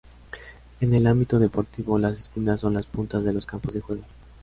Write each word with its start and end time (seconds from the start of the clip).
En 0.79 0.95
el 0.95 1.05
ámbito 1.05 1.37
deportivo, 1.37 1.99
las 1.99 2.19
esquinas 2.21 2.61
son 2.61 2.73
las 2.73 2.87
puntas 2.87 3.23
de 3.23 3.33
los 3.33 3.45
campos 3.45 3.71
de 3.75 3.81
juego. 3.81 4.01